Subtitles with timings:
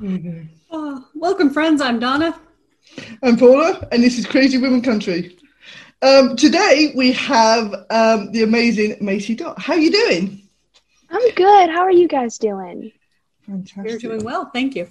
[0.00, 1.80] Oh, welcome, friends.
[1.80, 2.40] I'm Donna.
[3.20, 5.36] I'm Paula, and this is Crazy Women Country.
[6.02, 9.60] Um, today we have um, the amazing Macy Dot.
[9.60, 10.48] How are you doing?
[11.10, 11.70] I'm good.
[11.70, 12.92] How are you guys doing?
[13.44, 13.90] Fantastic.
[13.90, 14.48] You're doing well.
[14.52, 14.86] Thank you.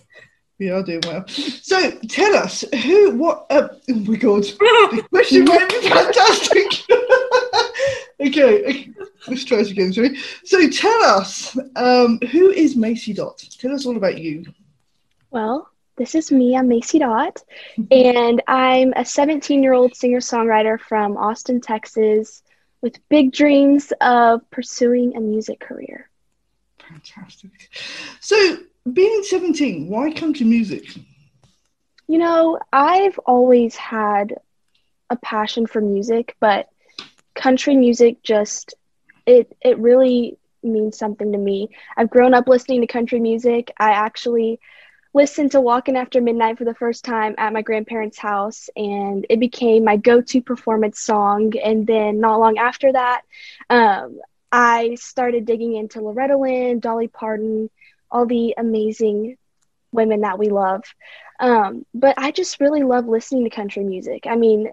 [0.59, 1.25] We are doing well.
[1.29, 6.67] So tell us who, what, uh, oh my God, the question might be fantastic.
[8.27, 8.89] okay,
[9.29, 10.17] let's try this again, sorry.
[10.43, 13.41] So tell us, um, who is Macy Dot?
[13.57, 14.43] Tell us all about you.
[15.37, 16.57] Well, this is me.
[16.57, 17.43] I'm Macy Dot,
[17.91, 22.41] and I'm a 17 year old singer songwriter from Austin, Texas,
[22.81, 26.09] with big dreams of pursuing a music career.
[26.79, 27.51] Fantastic.
[28.19, 28.57] So,
[28.91, 30.85] being 17, why country music?
[32.07, 34.37] You know, I've always had
[35.11, 36.67] a passion for music, but
[37.35, 38.73] country music just
[39.27, 41.69] it it really means something to me.
[41.95, 43.71] I've grown up listening to country music.
[43.77, 44.59] I actually
[45.13, 49.39] listened to Walking After Midnight for the first time at my grandparents' house, and it
[49.39, 51.53] became my go to performance song.
[51.63, 53.21] And then, not long after that,
[53.69, 54.19] um,
[54.51, 57.69] I started digging into Loretta Lynn, Dolly Parton,
[58.11, 59.37] all the amazing
[59.91, 60.83] women that we love.
[61.39, 64.25] Um, but I just really love listening to country music.
[64.27, 64.71] I mean,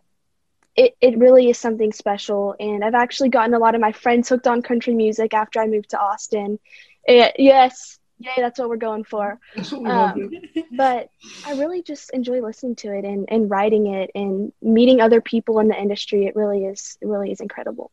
[0.77, 2.55] it, it really is something special.
[2.59, 5.67] And I've actually gotten a lot of my friends hooked on country music after I
[5.67, 6.59] moved to Austin.
[7.07, 9.39] Yes, yay, that's what we're going for.
[9.73, 10.31] Um,
[10.77, 11.11] but
[11.47, 15.61] I really just enjoy listening to it and, and writing it and meeting other people
[15.61, 16.27] in the industry.
[16.27, 17.91] It really is, it really is incredible.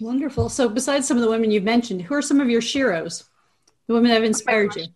[0.00, 0.48] Wonderful.
[0.48, 3.24] So besides some of the women you've mentioned, who are some of your sheroes?
[3.86, 4.86] The women that have inspired oh you?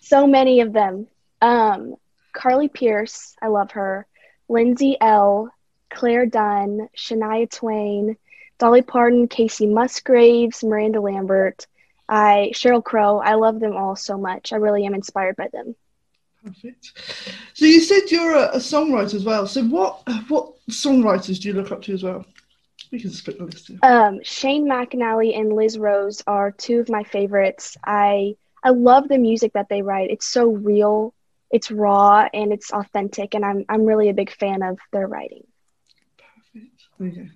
[0.00, 1.06] So many of them.
[1.40, 1.96] Um,
[2.32, 4.06] Carly Pearce, I love her.
[4.48, 5.50] Lindsay Ell,
[5.90, 8.16] Clare Dunn, Shania Twain,
[8.58, 11.66] Dolly Parton, Kacey Musgraves, Miranda Lambert,
[12.12, 13.20] I Sheryl Crow.
[13.20, 14.52] I love them all so much.
[14.52, 15.74] I really am inspired by them.
[16.44, 16.92] Perfect.
[17.54, 19.46] So you said you're a, a songwriter as well.
[19.46, 22.26] So what what songwriters do you look up to as well?
[22.90, 23.68] We can split the list.
[23.68, 23.78] Here.
[23.82, 27.78] Um, Shane McAnally and Liz Rose are two of my favorites.
[27.82, 30.10] I I love the music that they write.
[30.10, 31.14] It's so real,
[31.50, 35.46] it's raw, and it's authentic, and I'm I'm really a big fan of their writing.
[36.18, 36.82] Perfect.
[37.00, 37.30] Okay.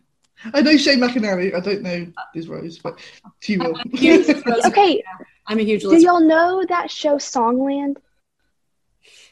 [0.53, 1.55] I know Shane McAnally.
[1.55, 2.99] I don't know Liz Rose, but
[3.41, 3.79] she will.
[4.67, 5.03] okay.
[5.47, 7.97] I'm a huge Do y'all know that show Songland?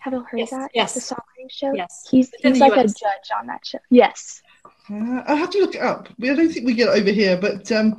[0.00, 0.70] Have you heard yes, that?
[0.74, 0.94] Yes.
[0.94, 1.72] The Songland show?
[1.72, 2.06] Yes.
[2.10, 2.92] He's, he's like US.
[2.92, 3.78] a judge on that show.
[3.90, 4.42] Yes.
[4.90, 6.08] Uh, I have to look it up.
[6.22, 7.96] I don't think we get it over here, but um,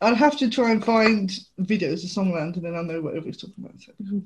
[0.00, 3.40] I'll have to try and find videos of Songland and then I'll know what everybody's
[3.40, 3.80] talking about.
[3.80, 4.22] So.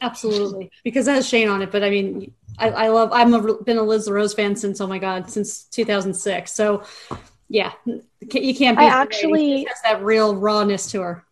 [0.00, 1.70] Absolutely, because that has Shane on it.
[1.70, 3.12] But I mean, I, I love.
[3.12, 6.52] I've been a Liz Rose fan since oh my god, since 2006.
[6.52, 6.82] So
[7.50, 8.78] yeah, you can't.
[8.78, 11.24] I actually has that real rawness to her.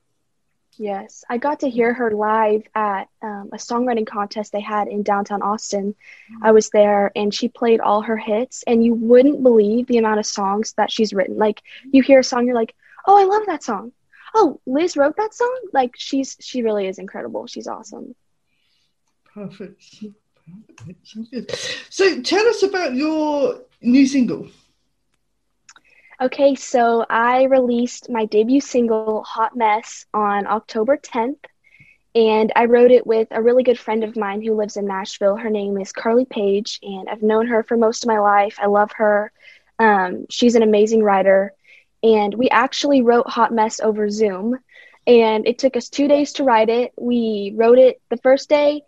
[0.77, 5.05] Yes, I got to hear her live at um, a songwriting contest they had in
[5.05, 5.95] downtown Austin.
[5.95, 6.45] Mm-hmm.
[6.45, 10.19] I was there, and she played all her hits, and you wouldn't believe the amount
[10.19, 11.39] of songs that she's written.
[11.39, 11.63] Like
[11.93, 12.75] you hear a song, you're like,
[13.07, 13.93] "Oh, I love that song."
[14.35, 15.61] Oh, Liz wrote that song.
[15.73, 17.47] Like she's she really is incredible.
[17.47, 18.17] She's awesome.
[19.33, 19.81] Perfect.
[21.05, 21.49] Sounds good.
[21.91, 24.49] So tell us about your new single.
[26.21, 31.39] Okay, so I released my debut single, Hot Mess, on October 10th.
[32.17, 35.37] And I wrote it with a really good friend of mine who lives in Nashville.
[35.37, 38.57] Her name is Carly Page, and I've known her for most of my life.
[38.61, 39.31] I love her.
[39.79, 41.53] Um, she's an amazing writer.
[42.03, 44.59] And we actually wrote Hot Mess over Zoom.
[45.07, 46.95] And it took us two days to write it.
[46.97, 48.83] We wrote it the first day,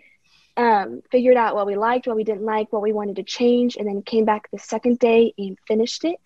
[0.57, 3.77] um, figured out what we liked, what we didn't like, what we wanted to change,
[3.77, 6.21] and then came back the second day and finished it.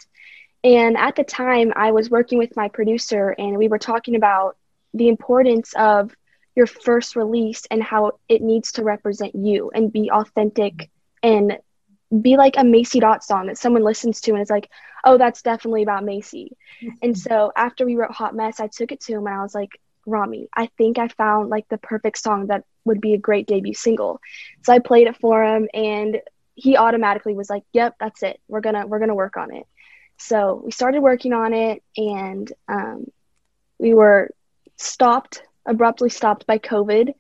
[0.64, 4.56] And at the time, I was working with my producer, and we were talking about
[4.94, 6.16] the importance of
[6.56, 10.90] your first release and how it needs to represent you and be authentic
[11.22, 11.58] and
[12.22, 14.70] be like a Macy Dot song that someone listens to and it's like,
[15.04, 16.56] oh, that's definitely about Macy.
[16.82, 16.96] Mm-hmm.
[17.02, 19.54] And so after we wrote Hot Mess, I took it to him and I was
[19.54, 19.70] like,
[20.06, 23.74] Rami, I think I found like the perfect song that would be a great debut
[23.74, 24.20] single.
[24.62, 26.20] So I played it for him and
[26.54, 28.38] he automatically was like, Yep, that's it.
[28.46, 29.66] We're gonna we're gonna work on it.
[30.18, 33.06] So we started working on it and um,
[33.78, 34.30] we were
[34.76, 37.14] stopped abruptly stopped by COVID.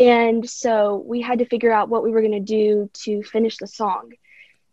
[0.00, 3.58] And so we had to figure out what we were going to do to finish
[3.58, 4.12] the song.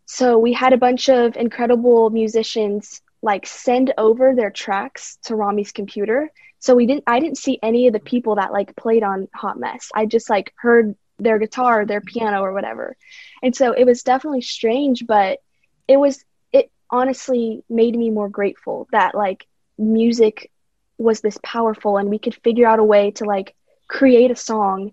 [0.06, 5.72] So we had a bunch of incredible musicians like send over their tracks to Rami's
[5.72, 6.30] computer.
[6.58, 9.58] So we didn't I didn't see any of the people that like played on Hot
[9.58, 9.90] Mess.
[9.94, 12.96] I just like heard their guitar, their piano or whatever.
[13.42, 15.38] And so it was definitely strange, but
[15.88, 16.22] it was
[16.90, 19.46] honestly made me more grateful that like
[19.78, 20.50] music
[20.98, 23.54] was this powerful and we could figure out a way to like
[23.88, 24.92] create a song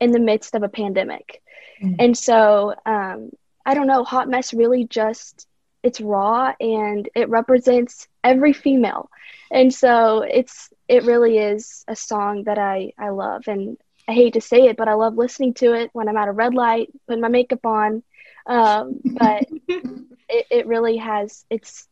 [0.00, 1.42] in the midst of a pandemic.
[1.82, 1.96] Mm.
[1.98, 3.30] And so um
[3.66, 5.46] I don't know, Hot Mess really just
[5.82, 9.10] it's raw and it represents every female.
[9.50, 13.76] And so it's it really is a song that I I love and
[14.06, 16.32] I hate to say it, but I love listening to it when I'm at a
[16.32, 18.02] red light, putting my makeup on.
[18.46, 19.48] Um, but
[20.28, 21.86] it, it really has it's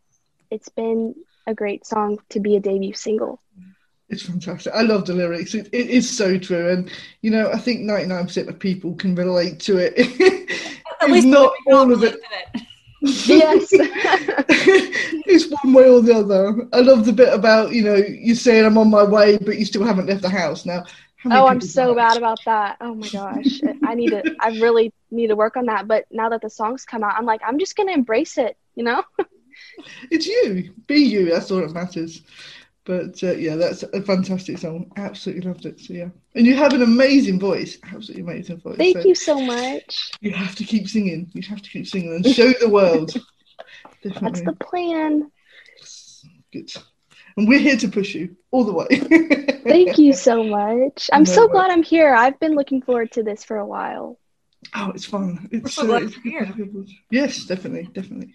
[0.50, 1.14] it's been
[1.46, 3.40] a great song to be a debut single.
[4.08, 4.74] It's fantastic.
[4.74, 5.54] I love the lyrics.
[5.54, 6.90] It, it is so true, and
[7.22, 9.94] you know, I think ninety nine percent of people can relate to it.
[11.00, 12.20] At least not all of it.
[12.54, 12.62] it.
[13.26, 16.68] yes, it's one way or the other.
[16.72, 19.64] I love the bit about you know you're saying I'm on my way, but you
[19.64, 20.66] still haven't left the house.
[20.66, 20.84] Now
[21.24, 22.78] Oh, I'm so bad about that.
[22.80, 23.60] Oh my gosh.
[23.84, 25.86] I need to I really need to work on that.
[25.86, 28.84] But now that the songs come out, I'm like, I'm just gonna embrace it, you
[28.84, 29.02] know?
[30.10, 30.74] it's you.
[30.86, 32.22] Be you, that's all that matters.
[32.84, 34.90] But uh, yeah, that's a fantastic song.
[34.96, 35.80] Absolutely loved it.
[35.80, 36.08] So yeah.
[36.34, 37.78] And you have an amazing voice.
[37.84, 38.78] Absolutely amazing voice.
[38.78, 40.10] Thank so you so much.
[40.20, 41.30] You have to keep singing.
[41.32, 43.14] You have to keep singing and show the world.
[44.02, 44.20] Definitely.
[44.20, 45.30] That's the plan.
[46.52, 46.72] Good
[47.36, 48.86] and we're here to push you all the way.
[49.64, 51.08] Thank you so much.
[51.12, 51.52] I'm no so way.
[51.52, 52.14] glad I'm here.
[52.14, 54.18] I've been looking forward to this for a while.
[54.74, 55.48] Oh, it's fun.
[55.50, 56.52] It's so uh, glad here.
[57.10, 58.34] Yes, definitely, definitely.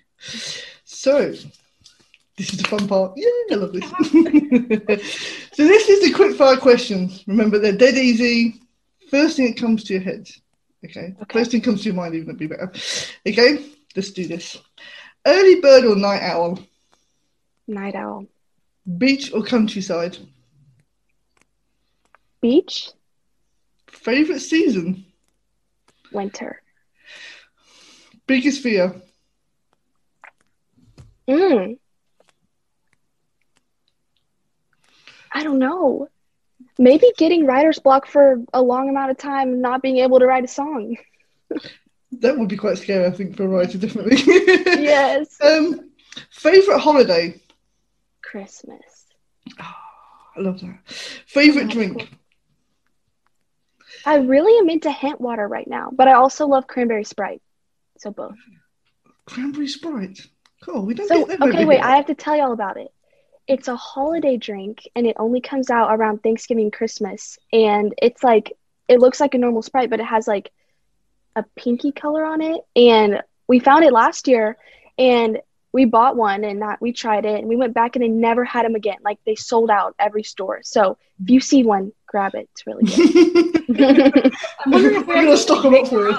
[0.84, 3.14] So, this is the fun part.
[3.16, 3.90] Yeah, I love this.
[5.54, 7.24] so, this is the quick fire questions.
[7.28, 8.62] Remember, they're dead easy.
[9.10, 10.30] First thing that comes to your head.
[10.84, 11.16] Okay.
[11.22, 11.34] okay.
[11.34, 12.72] First thing comes to your mind, even would be better.
[13.26, 13.66] Okay,
[13.96, 14.58] let's do this.
[15.26, 16.60] Early bird or night owl?
[17.68, 18.28] Night owl.
[18.98, 20.18] Beach or countryside?
[22.42, 22.92] Beach.
[23.88, 25.06] Favorite season?
[26.14, 26.62] Winter.
[28.28, 28.96] Biggest fear?
[31.28, 31.78] Mm.
[35.34, 36.08] I don't know.
[36.80, 40.26] Maybe getting writer's block for a long amount of time and not being able to
[40.26, 40.96] write a song.
[42.12, 44.18] that would be quite scary, I think, for a writer, definitely.
[44.26, 45.38] yes.
[45.44, 45.92] Um,
[46.32, 47.40] favorite holiday?
[48.30, 49.06] Christmas.
[49.60, 49.76] Oh,
[50.36, 50.80] I love that.
[51.26, 52.10] Favorite drink?
[54.06, 57.42] I really am into hint water right now, but I also love cranberry sprite.
[57.98, 58.36] So both.
[59.26, 60.28] Cranberry sprite.
[60.62, 60.86] Cool.
[60.86, 61.80] We don't so, get that Okay, wait.
[61.80, 62.90] I have to tell y'all about it.
[63.48, 68.54] It's a holiday drink, and it only comes out around Thanksgiving, Christmas, and it's like
[68.90, 70.52] it looks like a normal sprite, but it has like
[71.36, 72.62] a pinky color on it.
[72.76, 74.58] And we found it last year,
[74.98, 75.40] and
[75.78, 78.44] we bought one and that we tried it and we went back and they never
[78.44, 78.98] had them again.
[79.06, 80.62] Like they sold out every store.
[80.64, 82.50] So if you see one, grab it.
[82.52, 82.84] It's really
[83.72, 84.34] good.
[84.66, 86.16] I'm wondering if we're gonna stock them up for it.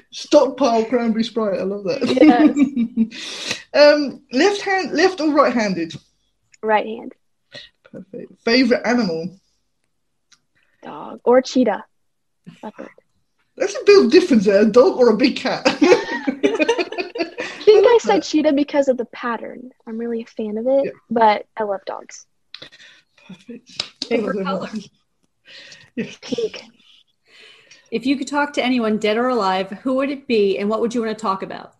[0.10, 1.60] Stockpile cranberry sprite.
[1.60, 2.00] I love that.
[3.12, 3.60] Yes.
[3.74, 5.94] um, left hand, left or right handed?
[6.62, 7.12] Right hand.
[7.82, 8.40] Perfect.
[8.42, 9.38] Favorite animal?
[10.82, 11.84] Dog or cheetah.
[12.62, 12.88] Leopard.
[13.58, 14.62] That's a big difference there.
[14.62, 15.62] A dog or a big cat?
[18.04, 19.70] Think I said cheetah because of the pattern.
[19.86, 20.90] I'm really a fan of it, yeah.
[21.10, 22.26] but I love dogs.
[23.26, 24.04] Perfect.
[24.04, 24.70] Favorite color?
[25.96, 26.18] Yes.
[26.20, 26.64] Pink.
[27.90, 30.80] If you could talk to anyone, dead or alive, who would it be, and what
[30.80, 31.74] would you want to talk about?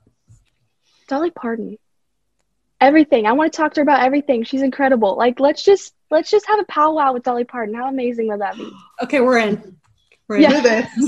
[1.09, 1.77] Dolly Parton.
[2.81, 3.27] Everything.
[3.27, 4.45] I want to talk to her about everything.
[4.45, 5.17] She's incredible.
[5.17, 7.75] Like, let's just let's just have a powwow with Dolly Parton.
[7.75, 8.71] How amazing would that be?
[9.03, 9.77] Okay, we're in.
[10.29, 10.43] We're in.
[10.43, 10.89] Yeah.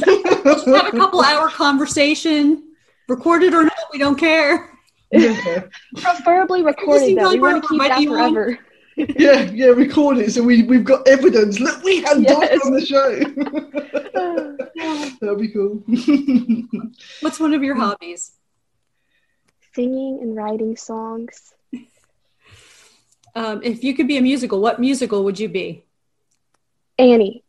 [0.44, 2.74] just have a couple hour conversation.
[3.08, 4.75] Recorded or not, we don't care.
[5.12, 7.30] Preferably recorded though.
[7.30, 8.58] We want to keep that forever.
[8.96, 11.60] yeah, yeah, record it so we, we've got evidence.
[11.60, 12.60] Look, we had yes.
[12.64, 13.20] on the show.
[15.20, 15.84] That'd be cool.
[17.20, 18.32] What's one of your hobbies?
[19.74, 21.52] Singing and writing songs.
[23.34, 25.84] Um, if you could be a musical, what musical would you be?
[26.98, 27.44] Annie.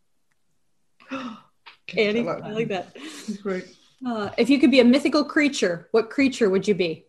[1.10, 2.98] Annie, I like, I like that.
[3.42, 3.74] Great.
[4.06, 7.07] Uh, if you could be a mythical creature, what creature would you be?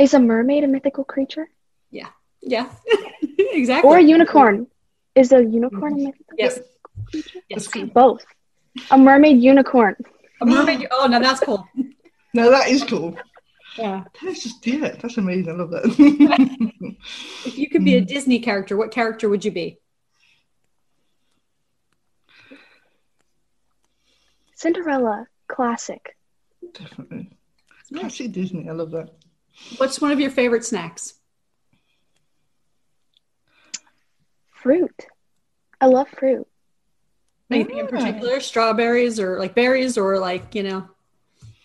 [0.00, 1.46] Is a mermaid a mythical creature?
[1.90, 2.08] Yeah.
[2.40, 2.70] Yeah.
[3.38, 3.86] exactly.
[3.86, 4.66] Or a unicorn.
[5.14, 6.58] Is a unicorn a mythical yes.
[7.10, 7.40] creature?
[7.50, 7.68] Yes.
[7.92, 8.24] Both.
[8.90, 9.96] A mermaid unicorn.
[10.40, 10.88] A mermaid.
[10.90, 11.68] Oh, no, that's cool.
[12.34, 13.14] no, that is cool.
[13.76, 14.04] Yeah.
[14.22, 15.00] Let's just do it.
[15.00, 15.52] That's amazing.
[15.52, 15.84] I love that.
[17.44, 18.06] if you could be a hmm.
[18.06, 19.80] Disney character, what character would you be?
[24.54, 26.16] Cinderella, classic.
[26.72, 27.36] Definitely.
[27.92, 28.66] Classic Disney.
[28.66, 29.10] I love that.
[29.76, 31.14] What's one of your favorite snacks?
[34.50, 35.06] Fruit.
[35.80, 36.46] I love fruit.
[37.50, 37.90] Anything in mm.
[37.90, 38.40] particular?
[38.40, 40.88] Strawberries or like berries or like, you know,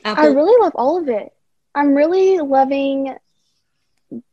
[0.03, 0.23] apple?
[0.23, 1.33] I really love all of it.
[1.73, 3.15] I'm really loving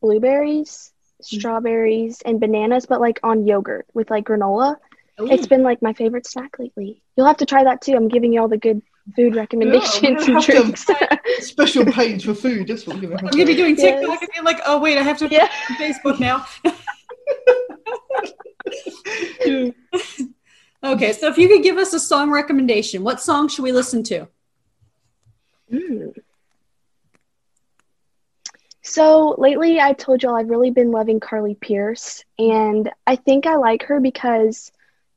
[0.01, 0.91] blueberries,
[1.21, 1.39] mm.
[1.39, 4.77] strawberries, and bananas, but like on yogurt with like granola.
[5.19, 5.29] Ooh.
[5.29, 7.01] It's been like my favorite snack lately.
[7.15, 7.95] You'll have to try that too.
[7.95, 8.81] I'm giving you all the good
[9.15, 10.85] food recommendations gonna and drinks.
[11.39, 12.67] Special page for food.
[12.67, 13.15] That's what we're gonna.
[13.17, 13.99] I'm gonna be doing Yes.
[13.99, 15.43] TikTok and be like, oh wait, I have to Yeah.
[15.69, 16.45] on Facebook now.
[19.43, 19.73] to.
[20.85, 24.03] Okay, so if you could give us a song recommendation, what song should we listen
[24.03, 24.27] to?
[25.71, 26.13] Mm.
[28.81, 33.55] So lately, I told y'all I've really been loving Carly Pearce, and I think I
[33.55, 34.73] like her because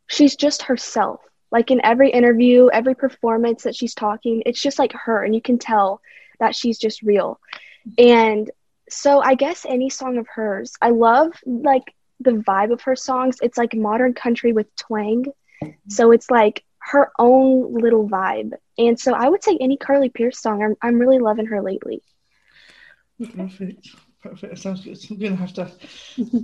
[0.06, 1.20] she's just herself.
[1.50, 5.40] Like in every interview, every performance that she's talking, it's just like her, and you
[5.40, 6.00] can tell
[6.40, 7.40] that she's just real.
[7.98, 8.50] And
[8.88, 13.38] so I guess any song of hers, I love like the vibe of her songs.
[13.42, 15.26] It's like modern country with twang.
[15.88, 18.52] So it's like her own little vibe.
[18.78, 20.62] And so I would say any Carly Pearce song.
[20.62, 22.02] I'm I'm really loving her lately.
[23.34, 23.88] Perfect.
[24.22, 24.54] Perfect.
[24.54, 24.98] That sounds good.
[25.10, 25.70] I'm gonna have to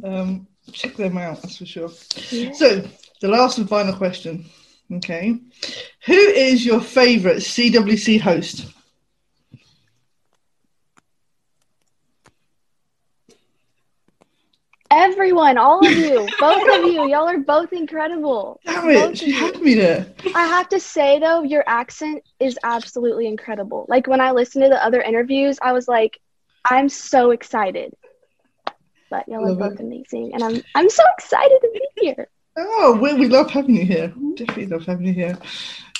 [0.04, 1.42] um, check them out.
[1.42, 1.88] That's for sure.
[1.90, 2.88] So
[3.20, 4.46] the last and final question.
[4.94, 5.38] Okay,
[6.06, 8.66] who is your favourite CWC host?
[14.90, 18.60] Everyone, all of you, both of you, y'all are both incredible.
[18.66, 20.12] Damn it, of she had me there.
[20.34, 23.86] I have to say though, your accent is absolutely incredible.
[23.88, 26.20] Like when I listened to the other interviews, I was like,
[26.66, 27.94] I'm so excited.
[29.08, 29.70] But y'all Love are it.
[29.70, 32.28] both amazing, and I'm I'm so excited to be here.
[32.56, 34.08] Oh, we, we love having you here.
[34.08, 34.34] Mm-hmm.
[34.34, 35.38] Definitely love having you here.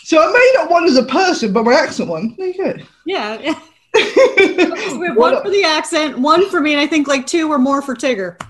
[0.05, 2.35] So I may not won as a person, but my accent won.
[2.37, 2.83] There you go.
[3.07, 3.61] Yeah, yeah.
[3.95, 7.51] we have one What for the accent, one for me, and I think like two
[7.51, 8.41] or more for Tigger.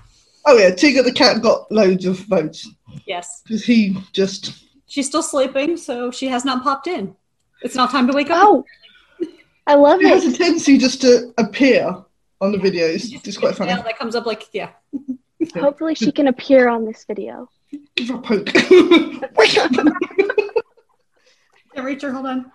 [0.45, 2.69] Oh yeah, Tigger the cat got loads of votes
[3.05, 3.41] Yes.
[3.43, 7.15] because he just She's still sleeping, so she has not popped in.
[7.61, 8.43] It's not time to wake up.
[8.47, 8.65] Oh,
[9.65, 11.95] I love he has a tendency just to appear
[12.41, 13.11] on the videos.
[13.25, 13.71] It's quite funny.
[13.71, 14.69] Yeah, that comes up like, yeah.
[15.55, 17.49] Hopefully, she can appear on this video.
[17.95, 18.47] Give her a poke.
[19.37, 19.71] Wake up.
[21.75, 22.51] Yeah, Rachel, hold on.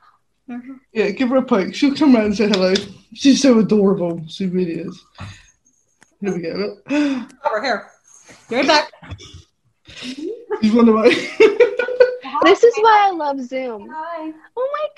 [0.93, 1.75] Yeah, give her a poke.
[1.75, 2.75] She'll come around and say hello.
[3.15, 4.23] She's so adorable.
[4.29, 5.05] She really is.
[6.21, 6.51] Here we go.
[6.51, 6.93] Look.
[7.47, 7.91] Over here.
[8.49, 8.91] Be right back.
[9.87, 11.11] She's run away.
[12.45, 13.89] This is why I love Zoom.
[13.93, 14.33] Hi.
[14.57, 14.89] Oh my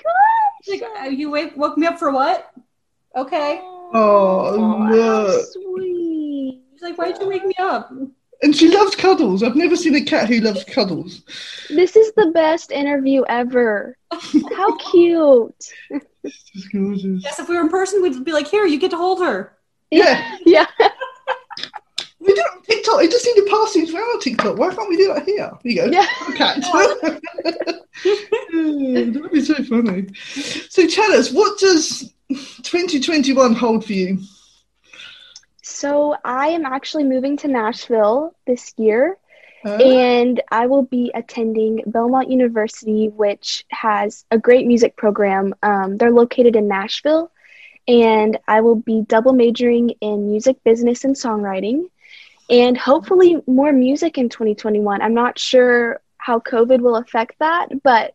[0.63, 0.91] She's gosh!
[0.95, 2.51] like, uh, you wake, woke me up for what?
[3.15, 3.59] Okay.
[3.63, 5.45] Oh, how look.
[5.51, 6.61] sweet.
[6.73, 7.91] She's like, why'd you wake me up?
[8.43, 9.43] And she loves cuddles.
[9.43, 11.21] I've never seen a cat who loves cuddles.
[11.69, 13.95] This is the best interview ever.
[14.55, 15.53] How cute.
[16.23, 17.23] It's gorgeous.
[17.23, 19.53] Yes, if we were in person, we'd be like, here, you get to hold her.
[19.91, 20.65] Yeah, Yeah.
[22.19, 23.03] we do it on TikTok.
[23.03, 24.57] It just need to pass things around on TikTok.
[24.57, 25.51] Why can't we do that here?
[25.63, 25.85] Here you go.
[25.91, 26.07] Yeah.
[26.35, 26.61] Cat.
[28.03, 30.07] That'd be so funny.
[30.69, 34.19] So tell us, what does 2021 hold for you?
[35.71, 39.17] So I am actually moving to Nashville this year,
[39.63, 45.55] and I will be attending Belmont University, which has a great music program.
[45.63, 47.31] Um, they're located in Nashville,
[47.87, 51.89] and I will be double majoring in music business and songwriting,
[52.49, 55.01] and hopefully more music in 2021.
[55.01, 58.13] I'm not sure how COVID will affect that, but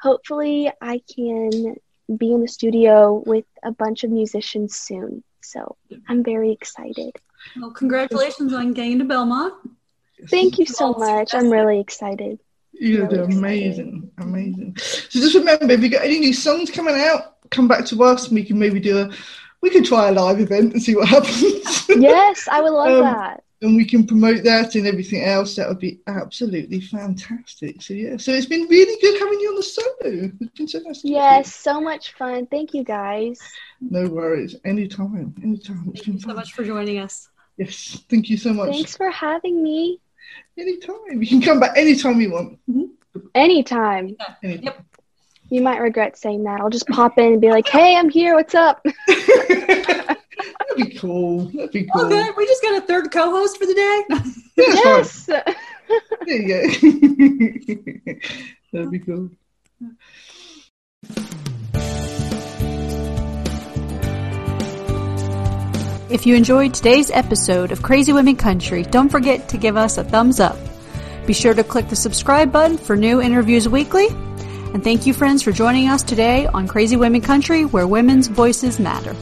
[0.00, 1.76] hopefully I can
[2.16, 5.22] be in the studio with a bunch of musicians soon.
[5.46, 5.76] So
[6.08, 7.12] I'm very excited.
[7.60, 9.54] Well, congratulations on getting to Belmont.
[10.28, 11.34] Thank you so much.
[11.34, 12.40] I'm really excited.
[12.72, 13.38] You're Really excited.
[13.38, 14.76] amazing, amazing.
[14.78, 18.26] So just remember, if you got any new songs coming out, come back to us,
[18.26, 19.10] and we can maybe do a,
[19.62, 21.88] we can try a live event and see what happens.
[21.88, 23.44] Yes, I would love Um, that.
[23.62, 25.56] And we can promote that and everything else.
[25.56, 27.80] That would be absolutely fantastic.
[27.82, 29.82] So yeah, so it's been really good having you on the show.
[30.40, 31.02] It's been so nice.
[31.02, 31.14] to meet.
[31.14, 32.46] Yes, so much fun.
[32.46, 33.40] Thank you guys.
[33.80, 34.56] No worries.
[34.64, 35.34] Anytime.
[35.42, 35.90] Anytime.
[35.94, 37.28] It's been Thanks so much for joining us.
[37.56, 38.04] Yes.
[38.10, 38.70] Thank you so much.
[38.70, 40.00] Thanks for having me.
[40.58, 41.22] Anytime.
[41.22, 42.58] You can come back anytime you want.
[42.68, 43.26] Mm-hmm.
[43.34, 44.16] Anytime.
[44.42, 44.64] Anytime.
[44.64, 44.84] Yep.
[45.48, 46.60] You might regret saying that.
[46.60, 48.34] I'll just pop in and be like, hey, I'm here.
[48.34, 48.84] What's up?
[50.76, 51.44] That'd be cool.
[51.46, 52.06] That'd be cool.
[52.06, 52.36] Oh, good.
[52.36, 54.04] We just got a third co-host for the day.
[54.58, 55.28] Yeah, yes.
[56.26, 58.18] There you go.
[58.72, 59.30] That'd be cool.
[66.08, 70.04] If you enjoyed today's episode of Crazy Women Country, don't forget to give us a
[70.04, 70.56] thumbs up.
[71.26, 74.06] Be sure to click the subscribe button for new interviews weekly.
[74.08, 78.78] And thank you, friends, for joining us today on Crazy Women Country, where women's voices
[78.78, 79.14] matter.